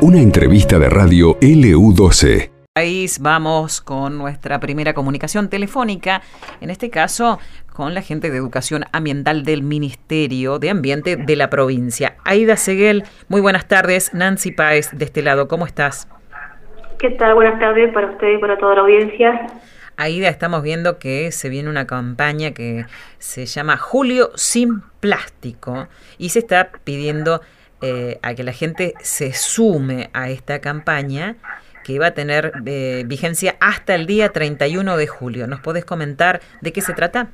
Una 0.00 0.18
entrevista 0.18 0.78
de 0.78 0.88
radio 0.88 1.38
LU12. 1.40 2.50
Vamos 3.20 3.80
con 3.80 4.18
nuestra 4.18 4.58
primera 4.58 4.94
comunicación 4.94 5.48
telefónica, 5.48 6.22
en 6.60 6.70
este 6.70 6.90
caso 6.90 7.38
con 7.72 7.94
la 7.94 8.02
gente 8.02 8.30
de 8.30 8.38
Educación 8.38 8.84
Ambiental 8.92 9.44
del 9.44 9.62
Ministerio 9.62 10.58
de 10.58 10.70
Ambiente 10.70 11.16
de 11.16 11.36
la 11.36 11.50
provincia. 11.50 12.16
Aida 12.24 12.56
Seguel, 12.56 13.04
muy 13.28 13.40
buenas 13.40 13.68
tardes. 13.68 14.12
Nancy 14.14 14.52
Páez, 14.52 14.90
de 14.92 15.04
este 15.04 15.22
lado, 15.22 15.48
¿cómo 15.48 15.66
estás? 15.66 16.08
¿Qué 16.98 17.10
tal? 17.10 17.34
Buenas 17.34 17.60
tardes 17.60 17.92
para 17.92 18.10
usted 18.10 18.28
y 18.36 18.38
para 18.38 18.58
toda 18.58 18.74
la 18.74 18.80
audiencia. 18.80 19.46
Aida, 20.02 20.28
estamos 20.28 20.64
viendo 20.64 20.98
que 20.98 21.30
se 21.30 21.48
viene 21.48 21.70
una 21.70 21.86
campaña 21.86 22.50
que 22.50 22.86
se 23.18 23.46
llama 23.46 23.76
Julio 23.76 24.30
sin 24.34 24.80
plástico 24.98 25.86
y 26.18 26.30
se 26.30 26.40
está 26.40 26.70
pidiendo 26.82 27.40
eh, 27.80 28.18
a 28.20 28.34
que 28.34 28.42
la 28.42 28.50
gente 28.50 28.94
se 28.98 29.32
sume 29.32 30.10
a 30.12 30.28
esta 30.28 30.60
campaña 30.60 31.36
que 31.84 32.00
va 32.00 32.08
a 32.08 32.14
tener 32.14 32.52
eh, 32.66 33.04
vigencia 33.06 33.54
hasta 33.60 33.94
el 33.94 34.06
día 34.06 34.30
31 34.30 34.96
de 34.96 35.06
julio. 35.06 35.46
¿Nos 35.46 35.60
podés 35.60 35.84
comentar 35.84 36.40
de 36.60 36.72
qué 36.72 36.80
se 36.80 36.94
trata? 36.94 37.28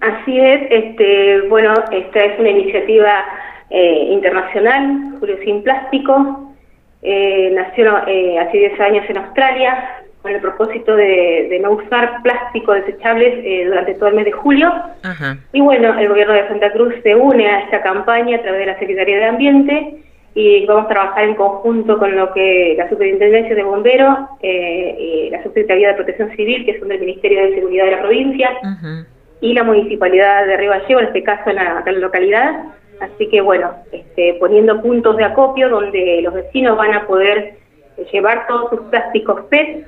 Así 0.00 0.36
es, 0.36 0.62
este, 0.70 1.42
bueno, 1.42 1.74
esta 1.92 2.24
es 2.24 2.40
una 2.40 2.50
iniciativa 2.50 3.24
eh, 3.70 4.08
internacional, 4.10 5.14
Julio 5.20 5.36
Sin 5.44 5.62
Plástico, 5.62 6.44
nació 7.02 7.96
hace 7.96 8.58
10 8.58 8.80
años 8.80 9.04
en 9.08 9.18
Australia, 9.18 9.97
con 10.22 10.32
el 10.32 10.40
propósito 10.40 10.96
de, 10.96 11.58
no 11.62 11.72
usar 11.72 12.22
plástico 12.22 12.72
desechables 12.72 13.34
eh, 13.44 13.64
durante 13.66 13.94
todo 13.94 14.08
el 14.08 14.16
mes 14.16 14.24
de 14.24 14.32
julio. 14.32 14.72
Y 15.52 15.60
bueno, 15.60 15.98
el 15.98 16.08
gobierno 16.08 16.34
de 16.34 16.48
Santa 16.48 16.72
Cruz 16.72 16.94
se 17.02 17.14
une 17.14 17.46
a 17.46 17.60
esta 17.60 17.82
campaña 17.82 18.38
a 18.38 18.42
través 18.42 18.60
de 18.60 18.66
la 18.66 18.78
Secretaría 18.78 19.18
de 19.18 19.24
Ambiente 19.24 20.04
y 20.34 20.66
vamos 20.66 20.84
a 20.84 20.88
trabajar 20.88 21.24
en 21.24 21.34
conjunto 21.34 21.98
con 21.98 22.14
lo 22.14 22.32
que 22.32 22.74
la 22.76 22.88
Superintendencia 22.88 23.54
de 23.54 23.62
Bomberos, 23.62 24.18
eh, 24.40 24.96
y 24.98 25.30
la 25.30 25.42
Secretaría 25.42 25.88
de 25.88 25.94
Protección 25.94 26.30
Civil, 26.36 26.64
que 26.64 26.78
son 26.78 26.88
del 26.88 27.00
Ministerio 27.00 27.42
de 27.42 27.54
Seguridad 27.56 27.86
de 27.86 27.90
la 27.90 28.00
provincia, 28.00 28.50
y 29.40 29.54
la 29.54 29.64
Municipalidad 29.64 30.46
de 30.46 30.56
Río 30.56 30.70
Gallego, 30.70 31.00
en 31.00 31.06
este 31.06 31.22
caso 31.22 31.50
en 31.50 31.56
la, 31.56 31.82
localidad. 31.92 32.66
Así 33.00 33.28
que 33.28 33.40
bueno, 33.40 33.74
este, 33.90 34.34
poniendo 34.34 34.80
puntos 34.80 35.16
de 35.16 35.24
acopio 35.24 35.68
donde 35.68 36.20
los 36.22 36.34
vecinos 36.34 36.76
van 36.76 36.94
a 36.94 37.06
poder 37.06 37.54
llevar 38.12 38.46
todos 38.46 38.70
sus 38.70 38.80
plásticos 38.90 39.42
PET 39.46 39.86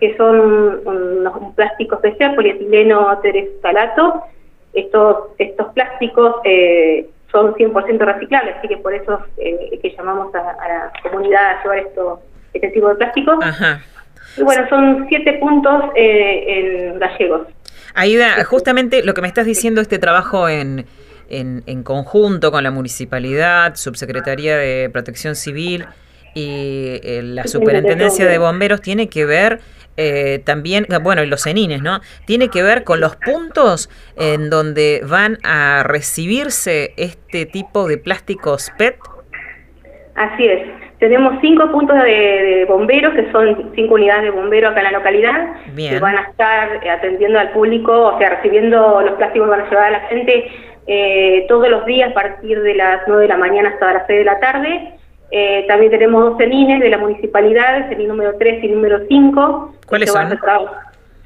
que 0.00 0.16
son 0.16 0.80
un, 0.84 1.54
plástico 1.54 1.96
especial, 1.96 2.34
polietileno 2.34 3.18
terestalato. 3.20 4.22
Estos, 4.72 5.16
estos 5.38 5.72
plásticos 5.72 6.36
eh, 6.44 7.08
son 7.32 7.54
100% 7.54 7.98
reciclables, 7.98 8.56
así 8.56 8.68
que 8.68 8.76
por 8.76 8.94
eso 8.94 9.20
eh, 9.38 9.78
que 9.82 9.94
llamamos 9.96 10.34
a, 10.34 10.38
la 10.40 10.92
comunidad 11.02 11.58
a 11.58 11.62
llevar 11.62 11.78
esto, 11.78 12.20
este 12.52 12.68
tipo 12.68 12.88
de 12.88 12.94
plásticos. 12.96 13.36
Y 14.36 14.42
bueno, 14.42 14.68
son 14.68 15.06
siete 15.08 15.34
puntos 15.34 15.84
eh, 15.96 16.92
en 16.92 16.98
gallegos. 16.98 17.48
Aida, 17.94 18.44
justamente 18.44 19.02
lo 19.02 19.14
que 19.14 19.22
me 19.22 19.28
estás 19.28 19.46
diciendo, 19.46 19.80
este 19.80 19.98
trabajo 19.98 20.48
en, 20.48 20.86
en, 21.28 21.64
en 21.66 21.82
conjunto 21.82 22.52
con 22.52 22.62
la 22.62 22.70
municipalidad, 22.70 23.74
subsecretaría 23.74 24.56
de 24.56 24.90
Protección 24.90 25.34
Civil 25.34 25.86
y 26.38 27.00
la 27.22 27.46
superintendencia 27.46 28.26
de 28.26 28.38
bomberos 28.38 28.80
tiene 28.80 29.08
que 29.08 29.24
ver 29.24 29.60
eh, 29.96 30.40
también, 30.44 30.86
bueno, 31.02 31.24
y 31.24 31.26
los 31.26 31.42
cenines, 31.42 31.82
¿no? 31.82 32.00
Tiene 32.24 32.48
que 32.50 32.62
ver 32.62 32.84
con 32.84 33.00
los 33.00 33.16
puntos 33.16 33.90
en 34.16 34.48
donde 34.48 35.02
van 35.04 35.38
a 35.42 35.82
recibirse 35.82 36.94
este 36.96 37.46
tipo 37.46 37.88
de 37.88 37.98
plásticos 37.98 38.70
PET. 38.78 38.96
Así 40.14 40.46
es. 40.46 40.68
Tenemos 41.00 41.34
cinco 41.40 41.70
puntos 41.72 41.96
de, 41.96 42.64
bomberos, 42.68 43.14
que 43.14 43.30
son 43.32 43.72
cinco 43.74 43.94
unidades 43.94 44.24
de 44.24 44.30
bomberos 44.30 44.70
acá 44.70 44.80
en 44.80 44.92
la 44.92 44.98
localidad, 44.98 45.48
que 45.76 45.98
van 45.98 46.16
a 46.16 46.22
estar 46.22 46.80
atendiendo 46.88 47.38
al 47.38 47.50
público, 47.50 48.14
o 48.14 48.18
sea, 48.18 48.30
recibiendo 48.30 49.00
los 49.02 49.14
plásticos 49.14 49.46
que 49.46 49.50
van 49.50 49.60
a 49.60 49.70
llevar 49.70 49.84
a 49.86 49.90
la 49.90 50.00
gente 50.08 50.50
eh, 50.86 51.44
todos 51.48 51.68
los 51.68 51.84
días 51.86 52.10
a 52.10 52.14
partir 52.14 52.60
de 52.62 52.74
las 52.74 53.02
9 53.06 53.22
de 53.22 53.28
la 53.28 53.36
mañana 53.36 53.70
hasta 53.70 53.94
las 53.94 54.06
6 54.06 54.18
de 54.18 54.24
la 54.24 54.40
tarde 54.40 54.97
eh, 55.30 55.64
también 55.68 55.90
tenemos 55.90 56.24
dos 56.24 56.38
cenines 56.38 56.80
de 56.80 56.88
la 56.88 56.98
municipalidad, 56.98 57.76
el 57.76 57.88
cenin 57.90 58.08
número 58.08 58.34
3 58.38 58.64
y 58.64 58.68
número 58.68 59.00
5. 59.08 59.74
¿Cuáles 59.86 60.10
son? 60.10 60.38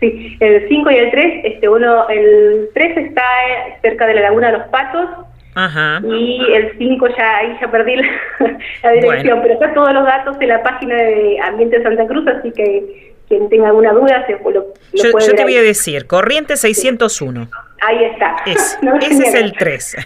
Sí, 0.00 0.36
el 0.40 0.68
5 0.68 0.90
y 0.90 0.96
el 0.96 1.10
3, 1.12 1.44
este 1.44 1.68
uno, 1.68 2.08
el 2.08 2.70
3 2.74 2.96
está 2.96 3.22
eh, 3.22 3.78
cerca 3.82 4.06
de 4.08 4.14
la 4.14 4.22
Laguna 4.22 4.50
de 4.50 4.58
los 4.58 4.66
Patos, 4.68 5.08
Ajá. 5.54 6.00
y 6.04 6.44
el 6.52 6.76
5 6.76 7.06
ya 7.16 7.36
ahí 7.36 7.56
ya 7.60 7.70
perdí 7.70 7.96
la, 7.96 8.90
dirección, 8.94 9.40
pero 9.42 9.54
está 9.54 9.72
todos 9.72 9.92
los 9.92 10.04
datos 10.04 10.36
en 10.40 10.48
la 10.48 10.60
página 10.64 10.96
de 10.96 11.38
Ambiente 11.40 11.78
de 11.78 11.84
Santa 11.84 12.04
Cruz, 12.06 12.26
así 12.26 12.50
que 12.50 13.14
quien 13.28 13.48
tenga 13.48 13.68
alguna 13.68 13.92
duda 13.92 14.26
se 14.26 14.32
lo, 14.32 14.50
yo, 14.50 14.64
yo 14.92 15.34
te 15.36 15.42
voy 15.44 15.56
a 15.56 15.62
decir, 15.62 16.08
corriente 16.08 16.56
601. 16.56 17.48
Ahí 17.84 18.04
está. 18.04 18.36
ese 18.46 18.78
es 19.28 19.34
el 19.34 19.52
3. 19.52 19.96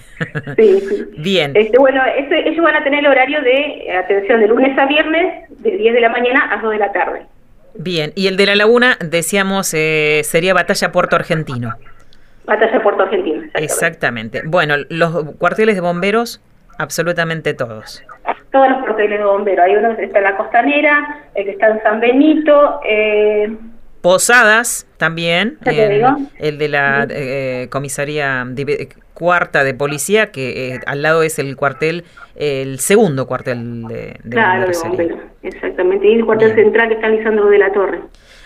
sí, 0.57 0.81
sí. 0.89 1.05
Bien. 1.19 1.53
Este, 1.55 1.79
bueno, 1.79 2.03
este, 2.17 2.49
ellos 2.49 2.65
van 2.65 2.77
a 2.77 2.83
tener 2.83 3.01
el 3.01 3.07
horario 3.07 3.43
de 3.43 3.95
atención 3.97 4.41
de 4.41 4.49
lunes 4.49 4.77
a 4.79 4.87
viernes, 4.87 5.45
de 5.51 5.77
10 5.77 5.95
de 5.95 6.01
la 6.01 6.09
mañana 6.09 6.49
a 6.53 6.63
2 6.63 6.73
de 6.73 6.79
la 6.79 6.93
tarde. 6.93 7.27
Bien, 7.75 8.13
y 8.15 8.29
el 8.29 8.39
de 8.39 8.47
la 8.47 8.55
laguna, 8.55 8.97
decíamos, 9.01 9.75
eh, 9.75 10.23
sería 10.25 10.55
Batalla 10.55 10.91
Puerto 10.91 11.17
Argentino. 11.17 11.75
Batalla 12.47 12.83
Puerto 12.83 13.03
Argentino. 13.03 13.43
Exactamente. 13.53 14.41
Bueno, 14.47 14.77
los 14.89 15.35
cuarteles 15.35 15.75
de 15.75 15.83
bomberos, 15.83 16.41
absolutamente 16.79 17.53
todos. 17.53 18.03
Todos 18.53 18.71
los 18.71 18.79
cuarteles 18.85 19.19
de 19.19 19.25
bomberos. 19.27 19.67
Hay 19.67 19.77
uno 19.77 19.95
que 19.95 20.05
está 20.05 20.19
en 20.19 20.25
la 20.25 20.37
costanera, 20.39 21.27
el 21.35 21.45
que 21.45 21.51
está 21.51 21.67
en 21.69 21.83
San 21.83 22.01
Benito, 22.01 22.81
eh, 22.89 23.55
Posadas 24.07 24.87
también, 24.99 25.59
el 26.39 26.59
de 26.59 26.69
la 26.69 27.09
eh, 27.11 27.67
comisaría 27.71 28.47
cuarta 29.15 29.65
de 29.65 29.75
policía, 29.75 30.31
que 30.31 30.75
eh, 30.75 30.81
al 30.87 31.03
lado 31.03 31.25
es 31.25 31.41
el 31.41 31.57
cuartel, 31.57 32.05
el 32.37 32.79
segundo 32.79 33.27
cuartel 33.27 33.83
de, 33.89 34.17
de 34.23 34.31
Claro, 34.31 34.69
de 34.69 35.17
exactamente, 35.43 36.07
y 36.07 36.15
el 36.15 36.25
cuartel 36.25 36.55
central 36.55 36.91
que 36.91 36.95
está 36.95 37.09
Lisandro 37.09 37.49
de 37.49 37.59
la 37.59 37.73
Torre. 37.73 38.01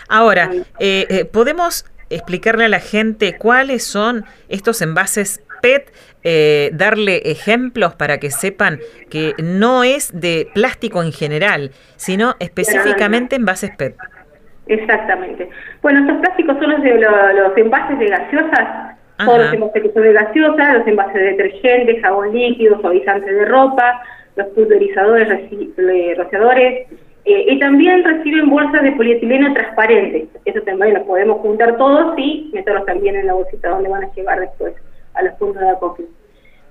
Ahora, 0.08 0.50
eh, 0.78 1.28
¿podemos 1.30 1.84
explicarle 2.08 2.64
a 2.64 2.68
la 2.70 2.80
gente 2.80 3.36
cuáles 3.36 3.84
son 3.84 4.24
estos 4.48 4.80
envases 4.80 5.42
PET, 5.60 5.92
darle 6.72 7.18
ejemplos 7.26 7.94
para 7.96 8.16
que 8.16 8.30
sepan 8.30 8.80
que 9.10 9.34
no 9.36 9.84
es 9.84 10.18
de 10.18 10.48
plástico 10.54 11.02
en 11.02 11.12
general, 11.12 11.72
sino 11.96 12.34
específicamente 12.38 13.36
envases 13.36 13.72
PET. 13.76 13.94
Exactamente. 14.70 15.48
Bueno, 15.82 16.00
estos 16.00 16.18
plásticos 16.18 16.56
son 16.58 16.70
los, 16.70 16.82
de, 16.82 16.94
los, 16.94 17.56
envases 17.56 17.98
de 17.98 18.06
gaseosas, 18.06 18.96
todos 19.18 19.38
los 19.38 19.52
envases 19.52 19.82
que 19.82 19.92
son 19.92 20.02
de 20.04 20.12
gaseosas, 20.12 20.78
los 20.78 20.86
envases 20.86 21.14
de 21.14 21.22
detergente, 21.32 22.00
jabón 22.00 22.32
líquido, 22.32 22.80
suavizante 22.80 23.32
de 23.32 23.44
ropa, 23.46 24.00
los 24.36 24.46
pulverizadores, 24.48 25.28
rociadores, 26.16 26.86
eh, 27.24 27.46
y 27.48 27.58
también 27.58 28.04
reciben 28.04 28.48
bolsas 28.48 28.82
de 28.82 28.92
polietileno 28.92 29.52
transparentes. 29.54 30.28
Eso 30.44 30.60
también 30.60 30.94
lo 30.94 31.04
podemos 31.04 31.40
juntar 31.40 31.76
todos 31.76 32.16
y 32.16 32.48
meterlos 32.54 32.86
también 32.86 33.16
en 33.16 33.26
la 33.26 33.34
bolsita 33.34 33.70
donde 33.70 33.88
van 33.88 34.04
a 34.04 34.14
llegar 34.14 34.38
después 34.38 34.72
a 35.14 35.22
los 35.24 35.34
puntos 35.34 35.60
de 35.62 35.68
acopio. 35.68 36.06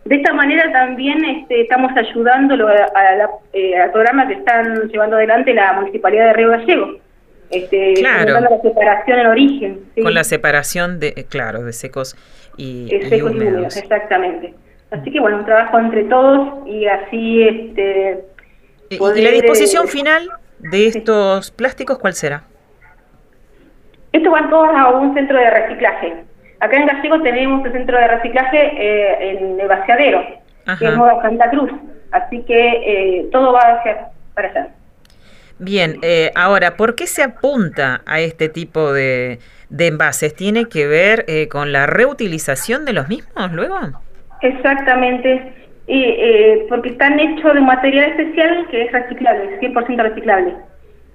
De 0.06 0.16
esta 0.16 0.34
manera 0.34 0.72
también 0.72 1.24
este, 1.26 1.62
estamos 1.62 1.92
ayudando 1.98 2.66
a, 2.66 3.30
eh, 3.52 3.78
al 3.78 3.92
programa 3.92 4.26
que 4.26 4.36
están 4.36 4.88
llevando 4.88 5.18
adelante 5.18 5.54
la 5.54 5.74
Municipalidad 5.74 6.28
de 6.28 6.34
Río 6.34 6.50
Gallego 6.52 7.09
este, 7.50 7.96
claro. 7.96 8.40
la 8.40 8.62
separación 8.62 9.20
en 9.20 9.28
origen. 9.28 9.80
Con 10.02 10.14
la 10.14 10.24
separación 10.24 11.00
de, 11.00 11.14
eh, 11.16 11.26
claro, 11.28 11.64
de 11.64 11.74
secos 11.74 12.16
y, 12.58 12.90
húmedos. 13.22 13.76
Exactamente. 13.78 14.54
Así 14.92 15.12
que 15.12 15.20
bueno, 15.20 15.38
un 15.38 15.46
trabajo 15.46 15.80
entre 15.80 16.04
todos 16.06 16.68
y 16.68 16.86
así 16.86 17.44
este. 17.44 18.26
¿Y 18.90 19.22
la 19.22 19.32
disposición 19.32 19.86
eh, 19.86 19.90
final 19.90 20.30
de 20.60 20.88
estos 20.88 21.52
plásticos 21.52 22.00
cuál 22.00 22.14
será? 22.14 22.44
Estos 24.12 24.32
van 24.32 24.50
todos 24.50 24.70
a 24.76 24.90
un 24.90 25.14
centro 25.14 25.38
de 25.38 25.50
reciclaje. 25.50 26.24
Acá 26.60 26.76
en 26.76 26.88
Gallego 26.88 27.22
tenemos 27.22 27.66
el 27.66 27.72
centro 27.72 27.98
de 27.98 28.08
reciclaje 28.08 28.58
eh, 28.58 29.32
en 29.32 29.60
el 29.60 29.68
vaciadero, 29.68 30.24
que 30.78 30.86
es 30.86 30.96
Nueva 30.96 31.22
Santa 31.22 31.50
Cruz. 31.52 31.72
Así 32.12 32.42
que 32.42 33.30
todo 33.32 33.54
va 33.54 33.60
hacia 33.60 34.10
para 34.34 34.50
allá. 34.50 34.68
Bien, 35.60 35.98
eh, 36.04 36.32
ahora, 36.36 36.78
¿por 36.78 36.96
qué 36.96 37.06
se 37.06 37.22
apunta 37.22 38.02
a 38.06 38.22
este 38.22 38.48
tipo 38.48 38.94
de, 38.94 39.40
envases? 39.78 40.34
¿Tiene 40.34 40.70
que 40.70 40.88
ver 40.88 41.26
eh, 41.28 41.50
con 41.50 41.74
la 41.74 41.86
reutilización 41.86 42.86
de 42.86 42.94
los 42.94 43.10
mismos 43.10 43.52
luego? 43.52 43.76
Exactamente, 44.42 45.54
y, 45.86 46.02
eh, 46.02 46.66
porque 46.70 46.90
están 46.90 47.20
hechos 47.20 47.54
de 47.54 47.60
un 47.60 47.66
material 47.66 48.12
especial 48.12 48.68
que 48.72 48.84
es 48.84 48.92
reciclable, 48.94 49.60
100% 49.60 50.02
reciclable, 50.02 50.56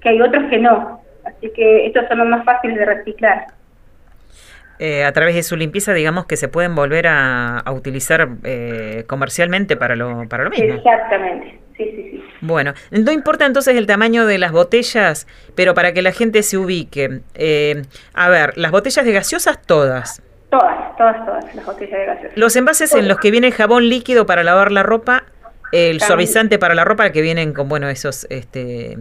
que 0.03 0.11
hay 0.11 0.21
otros 0.21 0.45
que 0.51 0.59
no, 0.59 1.01
así 1.25 1.51
que 1.55 1.87
estos 1.87 2.07
son 2.09 2.19
los 2.19 2.29
más 2.29 2.45
fáciles 2.45 2.77
de 2.77 2.85
reciclar. 2.85 3.47
eh, 4.79 5.05
a 5.05 5.13
través 5.13 5.37
de 5.37 5.43
su 5.43 5.57
limpieza, 5.57 5.95
digamos 5.95 6.27
que 6.27 6.37
se 6.37 6.49
pueden 6.49 6.75
volver 6.75 7.07
a, 7.07 7.63
utilizar 7.73 8.29
eh, 8.43 9.05
comercialmente 9.07 9.77
para 9.77 9.97
lo, 9.97 10.29
para 10.29 10.45
lo 10.45 10.51
mismo. 10.51 10.75
Exactamente. 10.75 11.64
Bueno, 12.45 12.75
no 12.91 13.11
importa 13.11 13.47
entonces 13.47 13.75
el 13.77 13.87
tamaño 13.87 14.27
de 14.27 14.37
las 14.37 14.53
botellas, 14.53 15.27
pero 15.55 15.73
para 15.73 15.95
que 15.95 16.03
la 16.03 16.13
gente 16.13 16.43
se 16.43 16.59
ubique. 16.59 17.21
Eh, 17.35 17.83
a 18.13 18.29
ver, 18.29 18.59
las 18.59 18.71
botellas 18.71 19.05
de 19.05 19.13
gaseosas 19.13 19.63
todas. 19.63 20.23
Todas, 20.51 20.97
todas, 20.97 21.25
todas, 21.25 21.55
las 21.55 21.65
botellas 21.65 21.99
de 21.99 22.07
gaseosas. 22.07 22.37
Los 22.37 22.55
envases 22.57 22.95
en 22.95 23.09
los 23.09 23.19
que 23.19 23.31
viene 23.31 23.51
jabón 23.51 23.89
líquido 23.89 24.27
para 24.27 24.45
lavar 24.45 24.73
la 24.73 24.83
ropa, 24.83 25.25
el 25.73 26.01
suavizante 26.01 26.59
para 26.59 26.75
la 26.75 26.85
ropa, 26.85 27.11
que 27.11 27.23
vienen 27.23 27.55
con, 27.55 27.69
bueno, 27.69 27.89
esos, 27.89 28.27
este, 28.29 28.99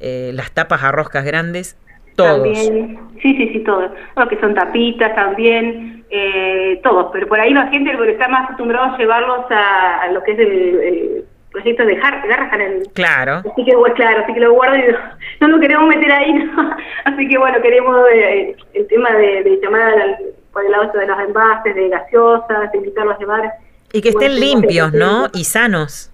las 0.00 0.52
tapas 0.52 0.82
a 0.84 0.92
roscas 0.92 1.24
grandes, 1.24 1.78
todos. 2.16 2.42
También, 2.42 2.98
sí, 3.20 3.34
sí, 3.34 3.48
sí, 3.52 3.60
todos. 3.60 3.90
Lo 4.16 4.28
que 4.28 4.38
son 4.40 4.54
tapitas 4.54 5.14
también, 5.14 6.04
eh, 6.10 6.80
todos. 6.82 7.08
Pero 7.12 7.26
por 7.26 7.40
ahí 7.40 7.52
la 7.52 7.68
gente 7.68 7.92
está 8.10 8.28
más 8.28 8.44
acostumbrado 8.44 8.94
a 8.94 8.98
llevarlos 8.98 9.46
a, 9.50 10.08
lo 10.12 10.22
que 10.22 10.32
es 10.32 10.38
el, 10.38 11.24
proyecto 11.54 11.86
de 11.86 11.94
Garrahan. 11.94 12.60
El, 12.60 12.82
claro. 12.92 13.42
Así 13.50 13.64
que, 13.64 13.74
bueno, 13.74 13.94
claro, 13.94 14.22
así 14.22 14.34
que 14.34 14.40
lo 14.40 14.52
guardo 14.52 14.76
y 14.76 14.82
no, 15.40 15.48
lo 15.48 15.60
queremos 15.60 15.88
meter 15.88 16.12
ahí. 16.12 16.34
¿no? 16.34 16.76
Así 17.04 17.28
que, 17.28 17.38
bueno, 17.38 17.62
queremos 17.62 17.96
eh, 18.12 18.56
el 18.74 18.86
tema 18.88 19.10
de, 19.12 19.42
de 19.44 19.60
llamar 19.62 20.18
por 20.52 20.64
el 20.64 20.70
lado 20.70 20.90
de 20.92 21.06
los 21.06 21.18
envases, 21.20 21.74
de 21.74 21.88
gaseosas, 21.88 22.72
de 22.72 22.78
invitarlos 22.78 23.16
a 23.16 23.18
llevar. 23.18 23.52
Y 23.92 24.00
que 24.00 24.08
estén 24.10 24.38
limpios, 24.38 24.92
¿no? 24.92 25.28
Y 25.32 25.44
sanos. 25.44 26.10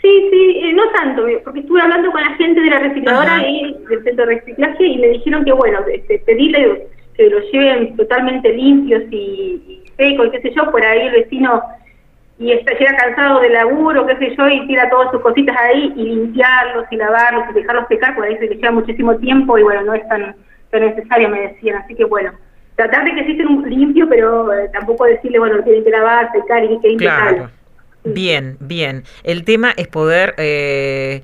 Sí, 0.00 0.28
sí, 0.30 0.60
eh, 0.64 0.72
no 0.72 0.88
tanto, 0.90 1.26
eh, 1.28 1.40
porque 1.44 1.60
estuve 1.60 1.80
hablando 1.80 2.10
con 2.10 2.20
la 2.20 2.34
gente 2.34 2.60
de 2.60 2.70
la 2.70 2.80
recicladora 2.80 3.48
y 3.48 3.72
del 3.88 4.02
centro 4.02 4.26
de 4.26 4.34
reciclaje 4.34 4.84
y 4.84 4.98
me 4.98 5.08
dijeron 5.08 5.44
que, 5.44 5.52
bueno, 5.52 5.78
este, 5.92 6.18
pedirle 6.20 6.88
que 7.16 7.30
los 7.30 7.44
lleven 7.52 7.96
totalmente 7.96 8.52
limpios 8.52 9.02
y, 9.12 9.84
secos 9.96 10.26
y 10.26 10.30
qué 10.30 10.40
sé 10.40 10.52
yo, 10.56 10.70
por 10.72 10.84
ahí 10.84 11.06
el 11.06 11.12
vecino 11.12 11.62
y 12.38 12.52
está, 12.52 12.72
llega 12.72 12.96
cansado 12.96 13.40
de 13.40 13.50
laburo, 13.50 14.06
qué 14.06 14.16
sé 14.16 14.34
yo, 14.36 14.48
y 14.48 14.66
tira 14.66 14.88
todas 14.90 15.10
sus 15.10 15.20
cositas 15.20 15.56
ahí 15.56 15.92
y 15.96 16.02
limpiarlos 16.02 16.86
y 16.90 16.96
lavarlos 16.96 17.44
y 17.50 17.54
dejarlos 17.54 17.86
secar, 17.88 18.14
por 18.14 18.24
ahí 18.24 18.36
se 18.38 18.46
les 18.46 18.58
lleva 18.58 18.72
muchísimo 18.72 19.16
tiempo 19.16 19.58
y 19.58 19.62
bueno, 19.62 19.82
no 19.82 19.94
es 19.94 20.06
tan, 20.08 20.34
tan 20.70 20.80
necesario, 20.80 21.28
me 21.28 21.40
decían. 21.40 21.76
Así 21.82 21.94
que 21.94 22.04
bueno, 22.04 22.32
tratar 22.76 23.04
de 23.04 23.12
que 23.14 23.20
existen 23.20 23.46
un 23.48 23.68
limpio, 23.68 24.08
pero 24.08 24.52
eh, 24.52 24.68
tampoco 24.72 25.04
decirle, 25.04 25.38
bueno, 25.38 25.62
tienen 25.62 25.84
que 25.84 25.90
lavar, 25.90 26.30
secar 26.32 26.64
y 26.64 26.80
que 26.80 26.96
claro. 26.96 27.50
Bien, 28.04 28.56
bien. 28.58 29.04
El 29.22 29.44
tema 29.44 29.72
es 29.76 29.86
poder 29.86 30.34
eh, 30.38 31.22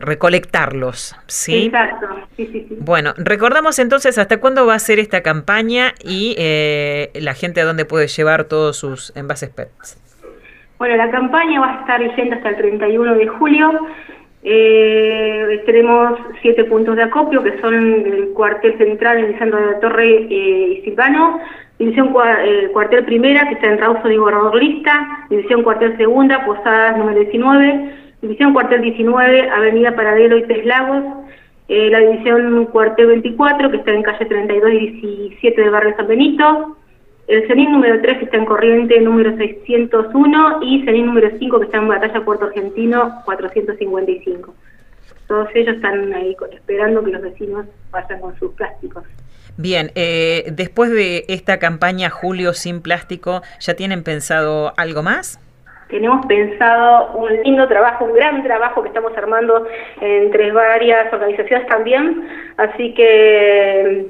recolectarlos, 0.00 1.14
¿sí? 1.26 1.66
Exacto, 1.66 2.08
sí, 2.36 2.48
sí, 2.50 2.66
sí. 2.68 2.76
Bueno, 2.80 3.14
recordamos 3.16 3.78
entonces 3.78 4.18
hasta 4.18 4.40
cuándo 4.40 4.66
va 4.66 4.74
a 4.74 4.78
ser 4.80 4.98
esta 4.98 5.22
campaña 5.22 5.94
y 6.02 6.34
eh, 6.38 7.10
la 7.14 7.34
gente 7.34 7.60
a 7.60 7.64
dónde 7.64 7.84
puede 7.84 8.08
llevar 8.08 8.44
todos 8.44 8.76
sus 8.76 9.14
envases 9.14 9.50
PET. 9.50 9.70
Bueno, 10.80 10.96
la 10.96 11.10
campaña 11.10 11.60
va 11.60 11.72
a 11.72 11.80
estar 11.80 12.02
vigente 12.02 12.36
hasta 12.36 12.48
el 12.48 12.56
31 12.56 13.14
de 13.16 13.26
julio. 13.26 13.86
Eh, 14.42 15.62
tenemos 15.66 16.18
siete 16.40 16.64
puntos 16.64 16.96
de 16.96 17.02
acopio 17.02 17.42
que 17.42 17.60
son 17.60 17.74
el 17.74 18.30
cuartel 18.30 18.78
central 18.78 19.18
en 19.18 19.32
Lisandro 19.32 19.60
de 19.60 19.72
la 19.72 19.80
Torre 19.80 20.26
eh, 20.30 20.78
y 20.78 20.80
Silvano, 20.82 21.38
División 21.78 22.14
eh, 22.46 22.70
Cuartel 22.72 23.04
Primera, 23.04 23.46
que 23.46 23.56
está 23.56 23.66
en 23.66 23.76
Rauso 23.76 24.08
de 24.08 24.16
Lista, 24.58 25.26
División 25.28 25.64
Cuartel 25.64 25.98
Segunda, 25.98 26.46
Posadas 26.46 26.96
número 26.96 27.20
19, 27.20 27.94
División 28.22 28.54
Cuartel 28.54 28.80
19, 28.80 29.50
Avenida 29.50 29.94
Paradelo 29.94 30.38
y 30.38 30.44
Tres 30.44 30.64
Lagos, 30.64 31.04
eh, 31.68 31.90
la 31.90 31.98
División 31.98 32.64
Cuartel 32.72 33.06
24, 33.06 33.70
que 33.70 33.76
está 33.76 33.92
en 33.92 34.02
calle 34.02 34.24
32 34.24 34.72
y 34.72 34.88
17 35.28 35.60
del 35.60 35.72
barrio 35.72 35.94
San 35.98 36.06
Benito, 36.06 36.78
el 37.30 37.46
CENIN 37.46 37.70
número 37.70 38.00
3, 38.02 38.18
que 38.18 38.24
está 38.24 38.36
en 38.38 38.44
Corriente 38.44 39.00
número 39.00 39.36
601, 39.36 40.58
y 40.62 40.84
CENIN 40.84 41.06
número 41.06 41.30
5, 41.38 41.60
que 41.60 41.64
está 41.66 41.78
en 41.78 41.86
Batalla 41.86 42.24
Puerto 42.24 42.46
Argentino 42.46 43.22
455. 43.24 44.52
Todos 45.28 45.48
ellos 45.54 45.76
están 45.76 46.12
ahí 46.12 46.36
esperando 46.52 47.04
que 47.04 47.12
los 47.12 47.22
vecinos 47.22 47.66
vayan 47.92 48.20
con 48.20 48.36
sus 48.36 48.52
plásticos. 48.54 49.04
Bien, 49.56 49.92
eh, 49.94 50.46
después 50.52 50.90
de 50.90 51.24
esta 51.28 51.60
campaña 51.60 52.10
Julio 52.10 52.52
sin 52.52 52.82
plástico, 52.82 53.42
¿ya 53.60 53.74
tienen 53.74 54.02
pensado 54.02 54.72
algo 54.76 55.04
más? 55.04 55.38
Tenemos 55.88 56.26
pensado 56.26 57.12
un 57.12 57.42
lindo 57.42 57.68
trabajo, 57.68 58.06
un 58.06 58.14
gran 58.14 58.42
trabajo 58.42 58.82
que 58.82 58.88
estamos 58.88 59.16
armando 59.16 59.66
entre 60.00 60.50
varias 60.50 61.12
organizaciones 61.12 61.66
también, 61.68 62.28
así 62.56 62.92
que 62.94 64.06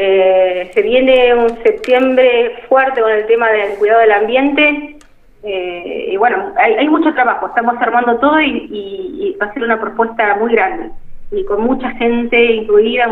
eh, 0.00 0.70
se 0.72 0.82
viene 0.82 1.34
un 1.34 1.60
septiembre 1.64 2.62
fuerte 2.68 3.00
con 3.00 3.10
el 3.10 3.26
tema 3.26 3.50
del 3.50 3.76
cuidado 3.78 4.00
del 4.00 4.12
ambiente. 4.12 4.96
Eh, 5.42 6.10
y 6.12 6.16
bueno, 6.16 6.54
hay, 6.56 6.88
mucho 6.88 7.12
trabajo, 7.14 7.48
estamos 7.48 7.74
armando 7.80 8.16
todo 8.18 8.40
y, 8.40 9.36
va 9.40 9.46
a 9.46 9.54
ser 9.54 9.64
una 9.64 9.80
propuesta 9.80 10.36
muy 10.36 10.52
grande 10.52 10.90
y 11.30 11.44
con 11.44 11.62
mucha 11.62 11.90
gente 11.92 12.44
incluida 12.44 13.06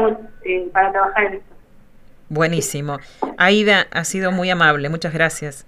para 0.73 0.93
trabajar 0.93 1.27
en 1.27 1.33
esto. 1.35 1.55
Buenísimo. 2.29 2.99
Aida, 3.37 3.87
ha 3.91 4.05
sido 4.05 4.31
muy 4.31 4.51
amable. 4.51 4.89
Muchas 4.89 5.13
gracias. 5.13 5.67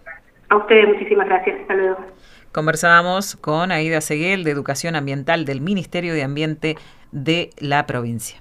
A 0.48 0.56
ustedes, 0.56 0.88
muchísimas 0.88 1.28
gracias. 1.28 1.60
Hasta 1.62 1.74
luego. 1.74 1.98
Conversábamos 2.52 3.36
con 3.36 3.72
Aida 3.72 4.00
Seguel 4.00 4.44
de 4.44 4.52
Educación 4.52 4.94
Ambiental 4.94 5.44
del 5.44 5.60
Ministerio 5.60 6.14
de 6.14 6.22
Ambiente 6.22 6.76
de 7.12 7.50
la 7.58 7.86
provincia. 7.86 8.40